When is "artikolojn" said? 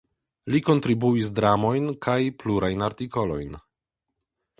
2.87-3.53